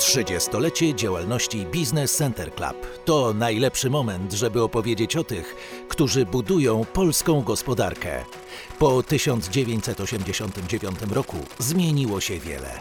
[0.00, 5.54] 30-lecie działalności Business Center Club to najlepszy moment, żeby opowiedzieć o tych,
[5.88, 8.24] którzy budują polską gospodarkę.
[8.78, 12.80] Po 1989 roku zmieniło się wiele.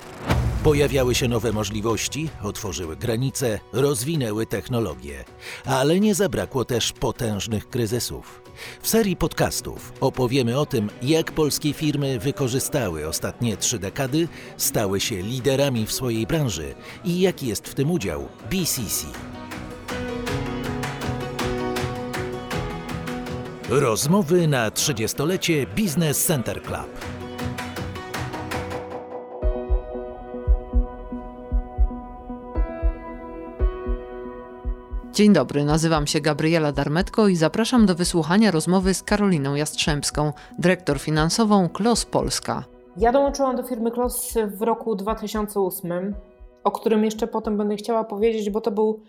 [0.63, 5.23] Pojawiały się nowe możliwości, otworzyły granice, rozwinęły technologie,
[5.65, 8.41] ale nie zabrakło też potężnych kryzysów.
[8.81, 15.21] W serii podcastów opowiemy o tym, jak polskie firmy wykorzystały ostatnie trzy dekady, stały się
[15.21, 19.07] liderami w swojej branży i jaki jest w tym udział BCC.
[23.69, 27.18] Rozmowy na 30-lecie Business Center Club.
[35.19, 40.99] Dzień dobry, nazywam się Gabriela Darmetko i zapraszam do wysłuchania rozmowy z Karoliną Jastrzębską, dyrektor
[40.99, 42.63] finansową KLOS Polska.
[42.97, 46.15] Ja dołączyłam do firmy KLOS w roku 2008,
[46.63, 49.03] o którym jeszcze potem będę chciała powiedzieć, bo to był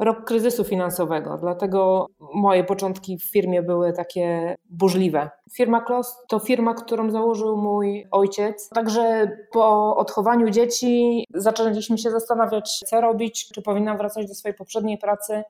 [0.00, 5.30] rok kryzysu finansowego, dlatego moje początki w firmie były takie burzliwe.
[5.52, 8.68] Firma Klos to firma, którą założył mój ojciec.
[8.68, 14.98] Także po odchowaniu dzieci zaczęliśmy się zastanawiać, co robić, czy powinnam wracać do swojej poprzedniej
[14.98, 15.42] pracy,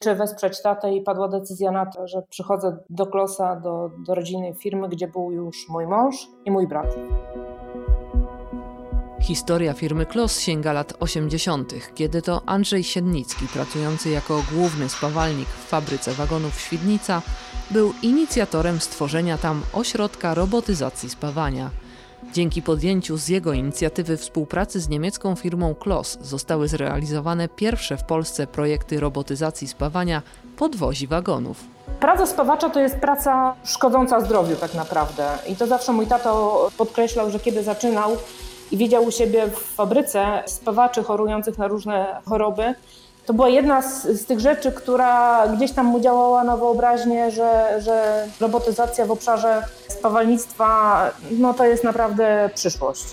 [0.00, 4.54] czy wesprzeć tatę i padła decyzja na to, że przychodzę do Klosa, do, do rodzinnej
[4.54, 6.96] firmy, gdzie był już mój mąż i mój brat.
[9.22, 15.68] Historia firmy Klos sięga lat 80., kiedy to Andrzej Siednicki, pracujący jako główny spawalnik w
[15.68, 17.22] fabryce wagonów Świdnica,
[17.70, 21.70] był inicjatorem stworzenia tam ośrodka robotyzacji spawania.
[22.32, 28.46] Dzięki podjęciu z jego inicjatywy współpracy z niemiecką firmą Klos zostały zrealizowane pierwsze w Polsce
[28.46, 30.22] projekty robotyzacji spawania
[30.56, 31.64] podwozi wagonów.
[32.00, 35.28] Praca spawacza to jest praca szkodząca zdrowiu tak naprawdę.
[35.48, 38.16] I to zawsze mój tato podkreślał, że kiedy zaczynał,
[38.72, 42.74] i widział u siebie w fabryce spawaczy chorujących na różne choroby.
[43.26, 47.80] To była jedna z, z, tych rzeczy, która gdzieś tam mu działała na wyobraźnię, że,
[47.80, 53.04] że robotyzacja w obszarze spawalnictwa no to jest naprawdę przyszłość.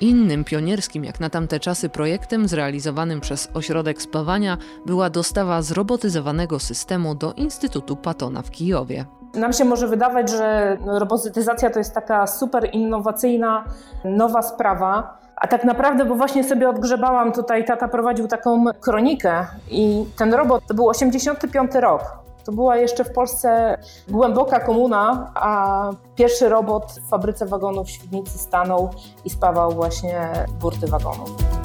[0.00, 7.14] Innym pionierskim jak na tamte czasy projektem zrealizowanym przez Ośrodek Spawania była dostawa zrobotyzowanego systemu
[7.14, 9.04] do Instytutu Patona w Kijowie.
[9.34, 13.64] Nam się może wydawać, że robotyzacja to jest taka super innowacyjna,
[14.04, 15.18] nowa sprawa.
[15.36, 20.62] A tak naprawdę, bo właśnie sobie odgrzebałam tutaj, tata prowadził taką kronikę i ten robot
[20.68, 22.22] to był 85 rok.
[22.44, 23.78] To była jeszcze w Polsce
[24.08, 28.90] głęboka komuna, a pierwszy robot w fabryce wagonów w Świdnicy stanął
[29.24, 30.28] i spawał właśnie
[30.60, 31.61] burty wagonów.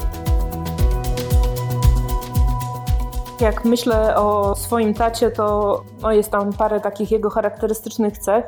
[3.41, 8.45] Jak myślę o swoim tacie, to no jest tam parę takich jego charakterystycznych cech,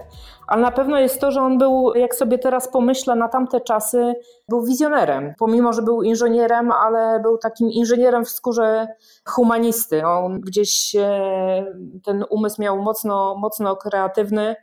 [0.48, 4.14] ale na pewno jest to, że on był, jak sobie teraz pomyślę, na tamte czasy
[4.50, 5.34] był wizjonerem.
[5.40, 8.88] Pomimo, że był inżynierem, ale był takim inżynierem w skórze
[9.26, 10.06] humanisty.
[10.06, 10.96] On gdzieś
[12.06, 14.56] ten umysł miał mocno, mocno kreatywny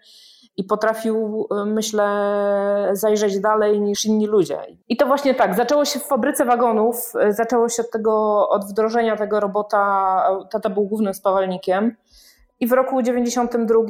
[0.57, 4.59] i potrafił, y, myślę, zajrzeć dalej niż inni ludzie.
[4.89, 8.65] I to właśnie tak, zaczęło się w fabryce wagonów, y, zaczęło się od tego, od
[8.65, 11.97] wdrożenia tego robota, tata był głównym spawalnikiem
[12.61, 13.81] i w roku 92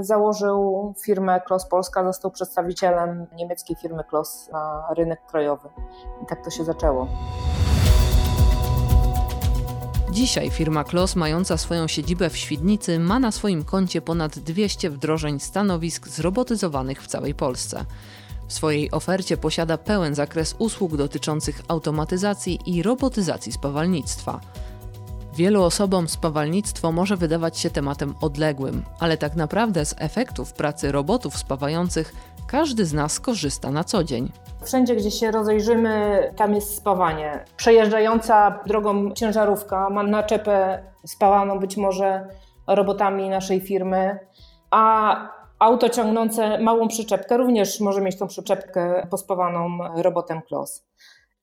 [0.00, 5.68] y, założył firmę Klos Polska, został przedstawicielem niemieckiej firmy Klos na rynek krajowy.
[6.22, 7.08] I tak to się zaczęło.
[10.18, 15.40] Dzisiaj firma Klos, mająca swoją siedzibę w Świdnicy, ma na swoim koncie ponad 200 wdrożeń
[15.40, 17.84] stanowisk zrobotyzowanych w całej Polsce.
[18.48, 24.40] W swojej ofercie posiada pełen zakres usług dotyczących automatyzacji i robotyzacji spawalnictwa.
[25.36, 31.36] Wielu osobom spawalnictwo może wydawać się tematem odległym, ale tak naprawdę z efektów pracy robotów
[31.38, 32.14] spawających
[32.48, 34.32] każdy z nas korzysta na co dzień.
[34.62, 37.44] Wszędzie, gdzie się rozejrzymy, tam jest spawanie.
[37.56, 42.28] Przejeżdżająca drogą ciężarówka ma naczepę spawaną być może
[42.66, 44.18] robotami naszej firmy,
[44.70, 45.16] a
[45.58, 50.84] auto ciągnące małą przyczepkę również może mieć tą przyczepkę pospawaną robotem KLOS.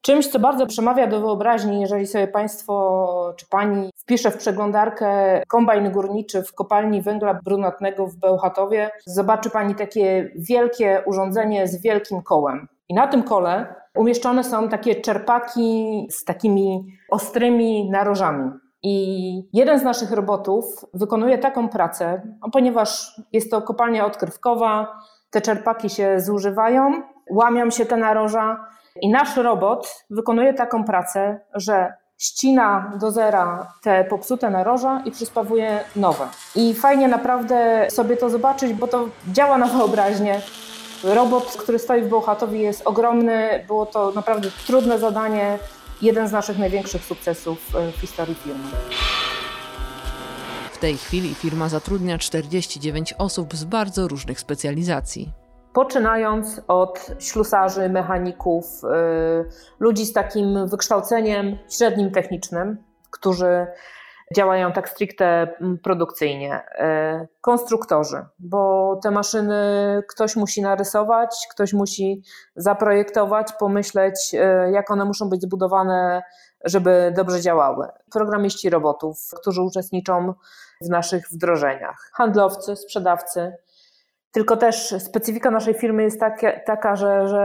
[0.06, 5.90] Czymś, co bardzo przemawia do wyobraźni, jeżeli sobie Państwo czy Pani wpisze w przeglądarkę kombajn
[5.90, 12.68] górniczy w kopalni węgla brunatnego w Bełchatowie, zobaczy Pani takie wielkie urządzenie z wielkim kołem.
[12.88, 18.50] I na tym kole umieszczone są takie czerpaki z takimi ostrymi narożami.
[18.82, 20.64] I jeden z naszych robotów
[20.94, 22.22] wykonuje taką pracę,
[22.52, 25.00] ponieważ jest to kopalnia odkrywkowa,
[25.30, 28.66] te czerpaki się zużywają, łamią się te naroża
[29.00, 35.84] i nasz robot wykonuje taką pracę, że ścina do zera te popsute naroża i przyspawuje
[35.96, 36.28] nowe.
[36.54, 40.40] I fajnie naprawdę sobie to zobaczyć, bo to działa na wyobraźnię.
[41.04, 45.58] Robot, który stoi w Bełchatowie jest ogromny, było to naprawdę trudne zadanie.
[46.02, 47.58] jeden z naszych największych sukcesów
[47.96, 48.64] w historii firmy.
[50.72, 55.45] W tej chwili firma zatrudnia 49 osób z bardzo różnych specjalizacji.
[55.76, 58.64] Poczynając od ślusarzy, mechaników,
[59.80, 62.76] ludzi z takim wykształceniem średnim technicznym,
[63.10, 63.66] którzy
[64.36, 65.24] działają tak stricte
[65.60, 66.62] mm, produkcyjnie.
[66.78, 69.56] E, konstruktorzy, bo te maszyny
[70.08, 72.22] ktoś musi narysować, ktoś musi
[72.56, 76.22] zaprojektować, pomyśleć, e, jak one muszą być zbudowane,
[76.64, 77.86] żeby dobrze działały.
[78.12, 80.34] Programiści robotów, którzy uczestniczą
[80.82, 82.10] w naszych wdrożeniach.
[82.14, 83.52] Handlowcy, sprzedawcy.
[84.36, 87.42] Tylko też specyfika naszej firmy jest takie, taka, że, że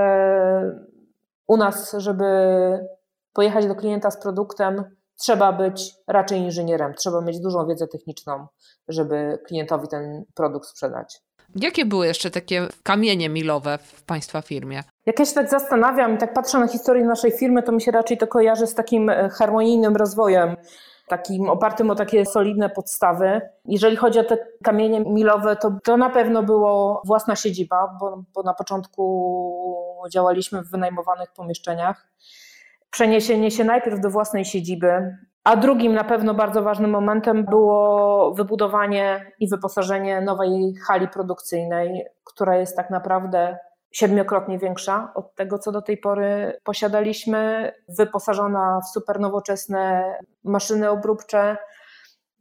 [1.48, 2.26] u nas, żeby
[3.34, 4.84] pojechać do klienta z produktem,
[5.20, 8.48] trzeba być raczej inżynierem, trzeba mieć dużą wiedzę techniczną,
[8.88, 11.20] żeby klientowi ten produkt sprzedać.
[11.56, 14.84] Jakie były jeszcze takie kamienie milowe w Państwa firmie?
[15.06, 17.92] Jak ja się tak zastanawiam i tak patrzę na historię naszej firmy, to mi się
[17.92, 20.56] raczej to kojarzy z takim harmonijnym rozwojem,
[21.12, 23.42] takim opartym o takie solidne podstawy.
[23.66, 28.44] Jeżeli chodzi o te kamienie milowe, to, to na pewno było własna siedziba, bo, bo
[28.44, 29.04] na początku
[30.14, 32.08] działaliśmy w wynajmowanych pomieszczeniach
[32.92, 39.32] przeniesienie się najpierw do własnej siedziby, a drugim na pewno bardzo ważnym momentem było wybudowanie
[39.40, 43.58] i wyposażenie nowej hali produkcyjnej, która jest tak naprawdę
[43.92, 50.04] siedmiokrotnie większa od tego, co do tej pory posiadaliśmy, wyposażona w super nowoczesne
[50.44, 51.58] maszyny obróbcze.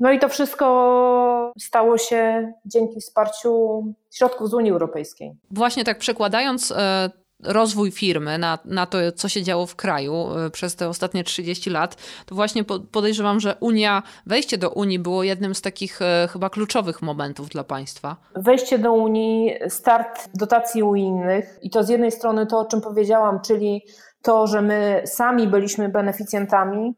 [0.01, 5.33] No i to wszystko stało się dzięki wsparciu środków z Unii Europejskiej.
[5.51, 7.11] Właśnie tak przekładając e,
[7.43, 11.71] rozwój firmy, na, na to, co się działo w kraju y, przez te ostatnie 30
[11.71, 11.97] lat,
[12.27, 17.03] to właśnie podejrzewam, że Unia, wejście do Unii było jednym z takich y, chyba kluczowych
[17.03, 18.17] momentów dla państwa.
[18.37, 23.41] Wejście do Unii, start dotacji unijnych i to z jednej strony to, o czym powiedziałam,
[23.41, 23.83] czyli
[24.23, 26.95] to, że my sami byliśmy beneficjentami,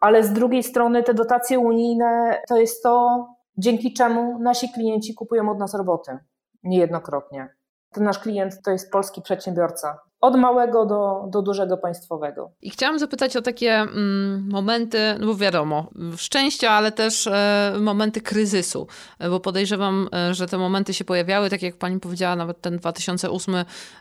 [0.00, 3.26] ale z drugiej strony te dotacje unijne to jest to,
[3.58, 6.18] dzięki czemu nasi klienci kupują od nas roboty
[6.62, 7.48] niejednokrotnie.
[7.92, 9.98] Ten nasz klient to jest polski przedsiębiorca.
[10.20, 12.50] Od małego do, do dużego państwowego.
[12.62, 15.86] I chciałam zapytać o takie mm, momenty, no bo wiadomo,
[16.16, 18.86] szczęścia, ale też e, momenty kryzysu,
[19.18, 22.76] e, bo podejrzewam, e, że te momenty się pojawiały, tak jak pani powiedziała, nawet ten
[22.76, 23.54] 2008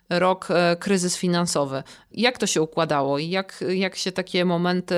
[0.10, 1.84] rok, e, kryzys finansowy.
[2.12, 4.96] Jak to się układało i jak, jak się takie momenty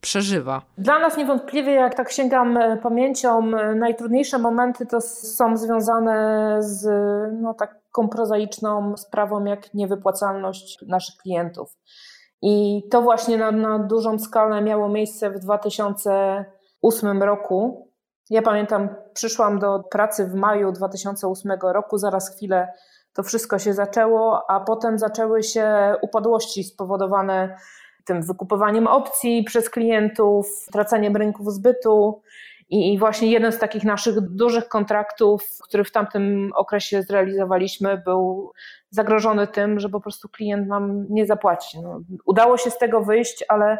[0.00, 0.62] przeżywa?
[0.78, 6.86] Dla nas niewątpliwie, jak tak sięgam e, pamięcią, najtrudniejsze momenty to są związane z
[7.42, 7.54] no,
[7.94, 11.76] taką prozaiczną sprawą jak niewypłacalność naszych klientów.
[12.42, 17.88] I to właśnie na, na dużą skalę miało miejsce w 2008 roku.
[18.30, 22.72] Ja pamiętam, przyszłam do pracy w maju 2008 roku, zaraz chwilę
[23.12, 27.56] to wszystko się zaczęło, a potem zaczęły się upadłości spowodowane
[28.04, 32.22] tym wykupywaniem opcji przez klientów, traceniem rynków zbytu.
[32.70, 38.52] I właśnie jeden z takich naszych dużych kontraktów, który w tamtym okresie zrealizowaliśmy, był
[38.90, 41.82] zagrożony tym, że po prostu klient nam nie zapłaci.
[41.82, 43.78] No, udało się z tego wyjść, ale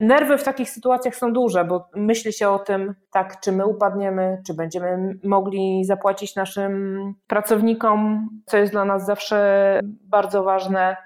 [0.00, 4.42] nerwy w takich sytuacjach są duże, bo myśli się o tym, tak, czy my upadniemy,
[4.46, 10.96] czy będziemy mogli zapłacić naszym pracownikom, co jest dla nas zawsze bardzo ważne.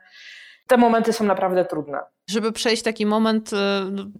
[0.70, 1.98] Te momenty są naprawdę trudne.
[2.30, 3.56] Żeby przejść taki moment, y,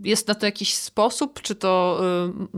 [0.05, 1.41] jest na to jakiś sposób?
[1.43, 2.01] Czy to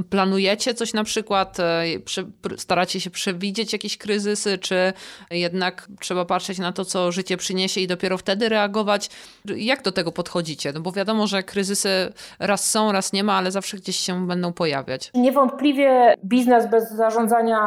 [0.00, 1.58] y, planujecie coś na przykład?
[1.60, 4.92] Y, staracie się przewidzieć jakieś kryzysy, czy
[5.30, 9.10] jednak trzeba patrzeć na to, co życie przyniesie i dopiero wtedy reagować?
[9.44, 10.72] Jak do tego podchodzicie?
[10.72, 14.52] No bo wiadomo, że kryzysy raz są, raz nie ma, ale zawsze gdzieś się będą
[14.52, 15.10] pojawiać.
[15.14, 17.58] Niewątpliwie biznes bez zarządzania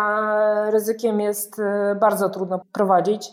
[0.71, 1.61] ryzykiem jest
[1.99, 3.27] bardzo trudno prowadzić.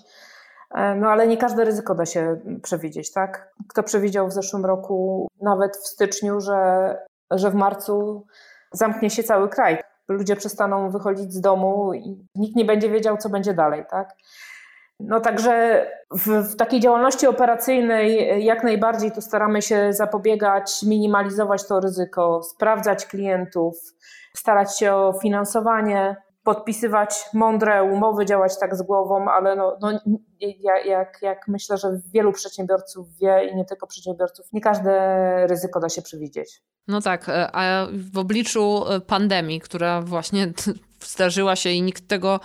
[0.74, 3.52] E, no ale nie każde ryzyko da się przewidzieć, tak?
[3.68, 6.98] Kto przewidział w zeszłym roku, nawet w styczniu, że,
[7.30, 8.26] że w marcu
[8.72, 9.78] zamknie się cały kraj.
[10.08, 14.08] Ludzie przestaną wychodzić z domu i nikt nie będzie wiedział, co będzie dalej, tak?
[15.00, 21.80] No także w, w, takiej działalności operacyjnej jak najbardziej to staramy się zapobiegać, minimalizować to
[21.80, 23.74] ryzyko, sprawdzać klientów,
[24.36, 30.00] starać się o finansowanie, podpisywać mądre umowy, działać tak z głową, ale no, no,
[30.84, 35.88] jak, jak myślę, że wielu przedsiębiorców wie i nie tylko przedsiębiorców, nie każde ryzyko da
[35.88, 36.62] się przewidzieć.
[36.88, 40.52] No tak, e, a w obliczu e, pandemii, która właśnie
[41.14, 42.40] zdarzyła się i nikt tego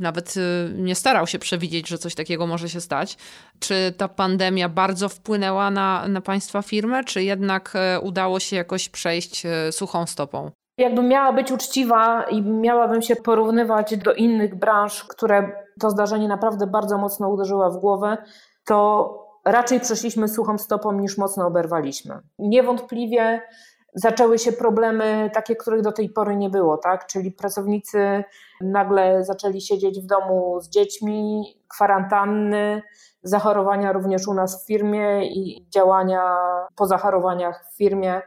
[0.00, 3.16] nawet e, nie starał się przewidzieć, że coś takiego może się stać.
[3.58, 9.42] Czy ta pandemia bardzo wpłynęła na, na Państwa firmę, czy jednak udało się jakoś przejść
[9.70, 10.50] suchą stopą?
[10.78, 16.66] Jakbym miała być uczciwa i miałabym się porównywać do innych branż, które to zdarzenie naprawdę
[16.66, 18.16] bardzo mocno uderzyło w głowę,
[18.66, 19.10] to
[19.44, 22.18] raczej przeszliśmy suchą stopą niż mocno oberwaliśmy.
[22.38, 23.42] Niewątpliwie
[23.94, 27.06] zaczęły się problemy takie, których do tej pory nie było, tak?
[27.06, 28.24] Czyli pracownicy
[28.60, 32.82] nagle zaczęli siedzieć w domu z dziećmi, kwarantanny,
[33.22, 36.36] zachorowania również u nas w firmie i działania
[36.76, 38.22] po zachorowaniach w firmie.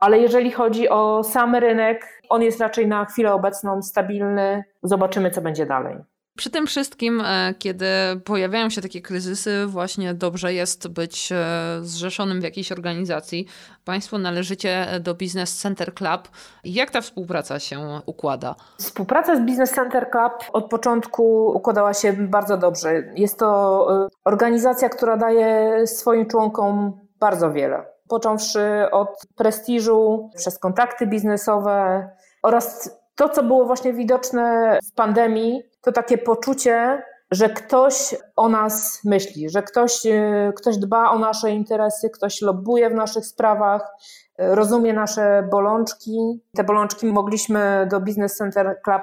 [0.00, 4.64] Ale jeżeli chodzi o sam rynek, on jest raczej na chwilę obecną stabilny.
[4.82, 5.96] Zobaczymy, co będzie dalej.
[6.36, 7.86] Przy tym wszystkim, e, kiedy
[8.24, 11.44] pojawiają się takie kryzysy, właśnie dobrze jest być e,
[11.82, 13.46] zrzeszonym w jakiejś organizacji.
[13.84, 16.28] Państwo należycie do Business Center Club.
[16.64, 18.54] Jak ta współpraca się układa?
[18.78, 23.02] Współpraca z Business Center Club od początku układała się bardzo dobrze.
[23.16, 27.84] Jest to e, organizacja, która daje swoim członkom bardzo wiele.
[28.10, 32.08] Począwszy od prestiżu, przez kontakty biznesowe
[32.42, 39.00] oraz to, co było właśnie widoczne w pandemii, to takie poczucie, że ktoś o nas
[39.04, 43.94] myśli, że ktoś, e, ktoś dba o nasze interesy, ktoś lobbuje w naszych sprawach,
[44.38, 46.40] e, rozumie nasze bolączki.
[46.56, 49.02] Te bolączki mogliśmy do Business Center Club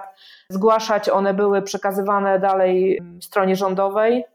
[0.50, 4.26] zgłaszać, one były przekazywane dalej stronie rządowej.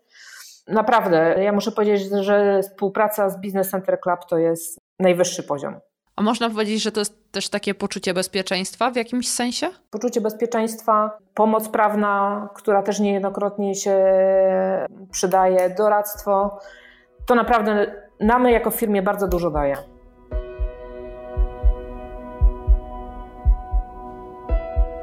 [0.69, 5.81] Naprawdę, ja muszę powiedzieć, że współpraca z Business Center Club to jest najwyższy poziom.
[6.17, 9.71] A można powiedzieć, że to jest też takie poczucie bezpieczeństwa w jakimś sensie?
[9.91, 13.97] Poczucie bezpieczeństwa, pomoc prawna, która też niejednokrotnie się
[15.11, 16.59] przydaje, doradztwo.
[17.27, 19.77] To naprawdę nam jako firmie bardzo dużo daje.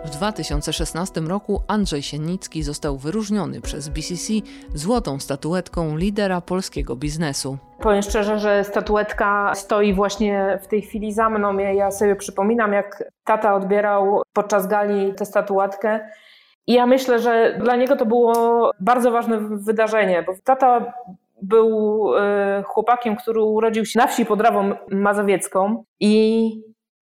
[0.09, 4.33] W 2016 roku Andrzej Sienicki został wyróżniony przez BCC
[4.73, 7.57] złotą statuetką lidera polskiego biznesu.
[7.79, 11.57] Powiem szczerze, że statuetka stoi właśnie w tej chwili za mną.
[11.57, 15.99] Ja sobie przypominam, jak tata odbierał podczas gali tę statuetkę.
[16.67, 20.93] I ja myślę, że dla niego to było bardzo ważne wydarzenie, bo tata
[21.41, 26.51] był e, chłopakiem, który urodził się na wsi pod Rawą Mazowiecką i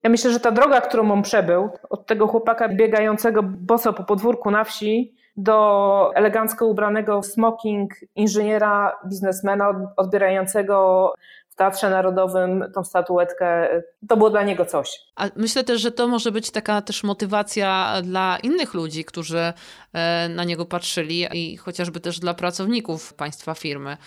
[0.07, 4.51] ja myślę, że ta droga, którą on przebył, od tego chłopaka biegającego boso po podwórku
[4.51, 11.13] na wsi, do elegancko ubranego w smoking inżyniera, biznesmena odbierającego
[11.49, 13.69] w Teatrze Narodowym tą statuetkę,
[14.09, 14.99] to było dla niego coś.
[15.15, 19.53] A myślę też, że to może być taka też motywacja dla innych ludzi, którzy
[19.93, 23.97] e, na niego patrzyli i chociażby też dla pracowników państwa firmy,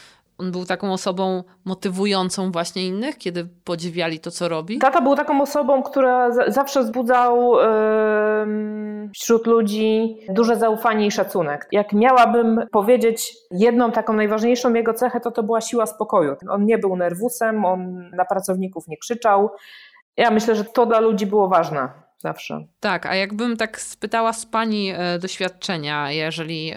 [0.41, 4.79] on był taką osobą motywującą właśnie innych, kiedy podziwiali to, co robi?
[4.79, 11.69] Tata był taką osobą, która zawsze wzbudzał yy, wśród ludzi duże zaufanie i szacunek.
[11.73, 16.37] Jak miałabym powiedzieć jedną taką najważniejszą jego cechę, to to była siła spokoju.
[16.49, 19.51] On nie był nerwusem, on na pracowników nie krzyczał.
[20.17, 22.65] Ja myślę, że to dla ludzi było ważne zawsze.
[22.81, 26.73] Tak, a jakbym tak spytała z Pani e, doświadczenia, jeżeli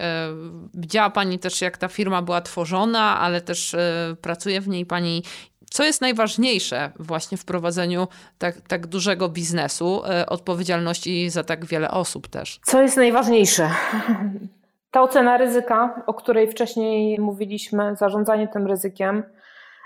[0.74, 5.22] widziała Pani też, jak ta firma była tworzona, ale też e, pracuje w niej Pani.
[5.70, 8.08] Co jest najważniejsze właśnie w prowadzeniu
[8.38, 12.60] tak, tak dużego biznesu, odpowiedzialności za tak wiele osób też?
[12.64, 13.70] Co jest najważniejsze?
[14.90, 19.22] Ta ocena ryzyka, o której wcześniej mówiliśmy, zarządzanie tym ryzykiem,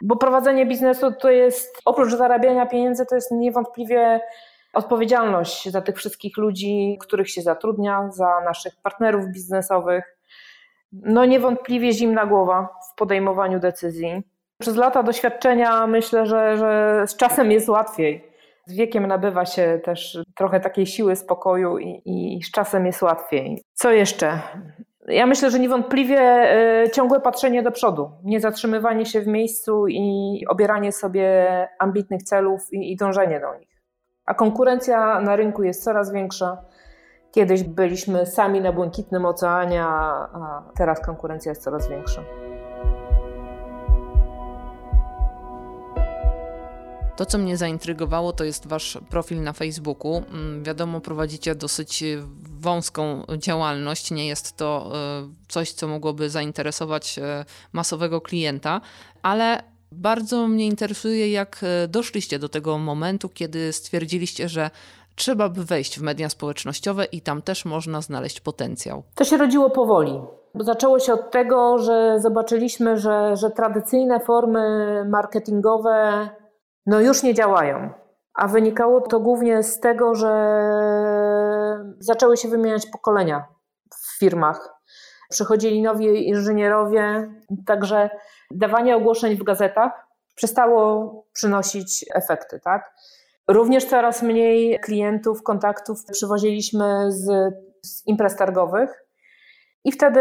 [0.03, 4.21] bo prowadzenie biznesu to jest oprócz zarabiania pieniędzy, to jest niewątpliwie
[4.73, 10.19] odpowiedzialność za tych wszystkich ludzi, których się zatrudnia, za naszych partnerów biznesowych.
[10.93, 14.23] No niewątpliwie zimna głowa w podejmowaniu decyzji.
[14.61, 18.25] Przez lata doświadczenia myślę, że, że z czasem jest łatwiej.
[18.67, 23.63] Z wiekiem nabywa się też trochę takiej siły spokoju i, i z czasem jest łatwiej.
[23.73, 24.39] Co jeszcze?
[25.07, 30.45] Ja myślę, że niewątpliwie e, ciągłe patrzenie do przodu, nie zatrzymywanie się w miejscu i
[30.49, 31.47] obieranie sobie
[31.79, 33.77] ambitnych celów i, i dążenie do nich
[34.28, 36.56] a konkurencja na rynku jest coraz większa.
[37.32, 42.23] Kiedyś byliśmy sami na błękitnym oceanie, a teraz konkurencja jest coraz większa.
[47.16, 50.16] To, co mnie zaintrygowało, to jest wasz profil na Facebooku.
[50.16, 52.04] Mm, wiadomo, prowadzicie dosyć
[52.61, 54.11] wąską działalność.
[54.11, 58.80] Nie jest to e, coś, co mogłoby zainteresować e, masowego klienta,
[59.23, 64.71] ale bardzo mnie interesuje, jak e, doszliście do tego momentu, kiedy stwierdziliście, że
[65.14, 69.02] trzeba by wejść w media społecznościowe i tam też można znaleźć potencjał.
[69.14, 70.21] To się rodziło powoli.
[70.54, 76.28] Zaczęło się od tego, że zobaczyliśmy, że, że tradycyjne formy marketingowe
[76.87, 77.90] no już nie działają.
[78.35, 80.33] A wynikało to głównie z tego, że
[81.99, 83.45] zaczęły się wymieniać pokolenia
[83.95, 84.75] w firmach.
[85.30, 87.30] Przychodzili nowi inżynierowie,
[87.66, 88.11] także
[88.50, 92.95] dawanie ogłoszeń w gazetach przestało przynosić efekty, tak?
[93.49, 99.05] Również coraz mniej klientów, kontaktów przywoziliśmy z, z imprez targowych
[99.85, 100.21] I wtedy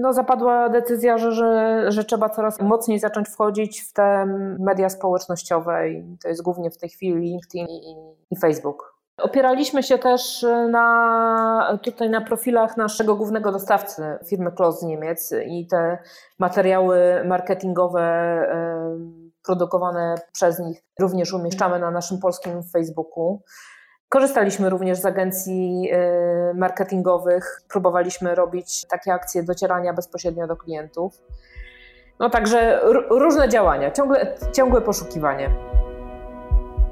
[0.00, 4.26] no, zapadła decyzja, że, że, że trzeba coraz mocniej zacząć wchodzić w te
[4.58, 5.90] media społecznościowe.
[5.90, 7.94] I to jest głównie w tej chwili LinkedIn i,
[8.30, 8.97] i Facebook.
[9.18, 15.66] Opieraliśmy się też na, tutaj na profilach naszego głównego dostawcy, firmy Klos z Niemiec i
[15.66, 15.98] te
[16.38, 18.08] materiały marketingowe
[19.44, 23.42] produkowane przez nich również umieszczamy na naszym polskim Facebooku.
[24.08, 31.22] Korzystaliśmy również z agencji y, marketingowych, próbowaliśmy robić takie akcje docierania bezpośrednio do klientów.
[32.18, 35.50] No także różne działania, ciągle, ciągłe poszukiwanie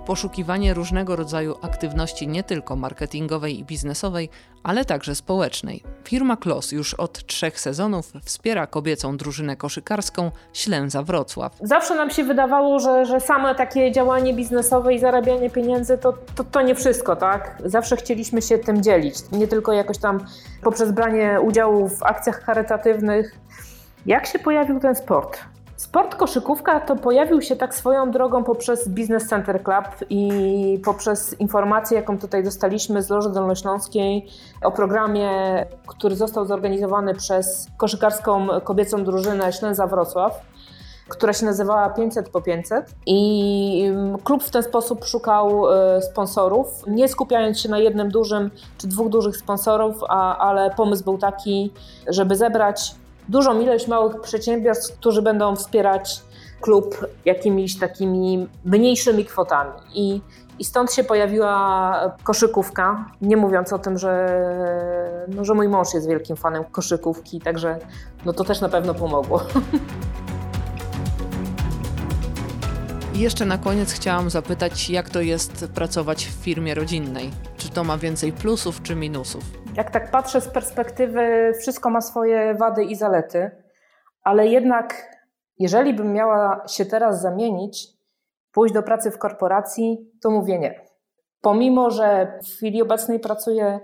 [0.07, 4.29] poszukiwanie różnego rodzaju aktywności nie tylko marketingowej i biznesowej,
[4.63, 5.83] ale także społecznej.
[6.05, 11.57] Firma Klos już od trzech sezonów wspiera kobiecą drużynę koszykarską Ślęza Wrocław.
[11.61, 16.45] Zawsze nam się wydawało, że, że same takie działanie biznesowe i zarabianie pieniędzy to, to,
[16.45, 17.63] to nie wszystko, tak?
[17.65, 20.21] Zawsze chcieliśmy się tym dzielić, nie tylko jakoś tam
[20.63, 23.39] poprzez branie udziału w akcjach charytatywnych.
[24.07, 25.56] Jak się pojawił ten sport?
[25.77, 31.97] Sport koszykówka to pojawił się tak swoją drogą poprzez Business Center Club i poprzez informację,
[31.97, 34.27] jaką tutaj dostaliśmy z Loży Dolnośląskiej
[34.63, 35.31] o programie,
[35.87, 40.41] który został zorganizowany przez koszykarską kobiecą drużynę Ślęza Wrocław
[41.09, 43.93] która się nazywała 500 po 500 i
[44.25, 49.09] klub w ten sposób szukał e, sponsorów, nie skupiając się na jednym dużym czy dwóch
[49.09, 51.73] dużych sponsorów, a, ale pomysł był taki,
[52.09, 52.95] żeby zebrać
[53.29, 56.23] dużą ilość małych przedsiębiorstw, którzy będą wspierać
[56.61, 59.73] klub jakimiś takimi mniejszymi kwotami.
[59.95, 60.21] I,
[60.59, 64.43] i stąd się pojawiła koszykówka, nie mówiąc o tym, że,
[65.29, 67.79] no, że mój mąż jest wielkim fanem koszykówki, także
[68.25, 69.41] no, to też na pewno pomogło.
[73.15, 77.31] I jeszcze na koniec chciałam zapytać, jak to jest pracować w firmie rodzinnej?
[77.77, 79.43] Czy to ma więcej plusów czy minusów?
[79.75, 83.51] Jak tak patrzę z perspektywy, wszystko ma swoje wady i zalety,
[84.23, 85.17] ale jednak,
[85.59, 87.89] jeżeli bym miała się teraz zamienić,
[88.53, 90.81] pójść do pracy w korporacji, to mówię nie.
[91.41, 93.81] Pomimo, że w chwili obecnej pracuję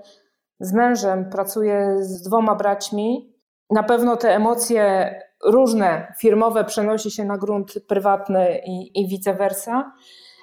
[0.61, 3.35] z mężem, pracuję z dwoma braćmi,
[3.70, 9.92] na pewno te emocje różne firmowe przenosi się na grunt prywatny i, i vice versa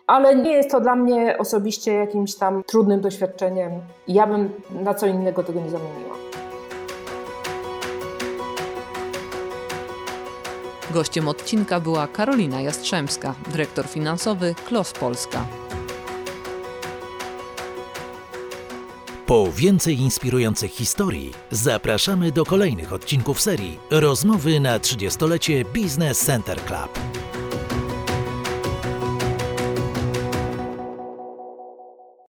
[0.09, 3.71] ale nie jest to dla mnie osobiście jakimś tam trudnym doświadczeniem.
[4.07, 4.49] Ja bym
[4.83, 6.15] na co innego tego nie zamieniła.
[10.93, 15.45] Gościem odcinka była Karolina Jastrzębska, dyrektor finansowy Klos Polska.
[19.25, 27.08] Po więcej inspirujących historii zapraszamy do kolejnych odcinków serii Rozmowy na 30-lecie Business Center Club.